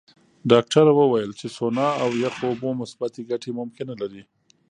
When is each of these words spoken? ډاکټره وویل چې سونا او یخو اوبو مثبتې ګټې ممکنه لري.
ډاکټره 0.51 0.91
وویل 0.95 1.31
چې 1.39 1.47
سونا 1.57 1.87
او 2.03 2.09
یخو 2.23 2.43
اوبو 2.49 2.69
مثبتې 2.81 3.21
ګټې 3.31 3.51
ممکنه 3.59 3.93
لري. 4.01 4.23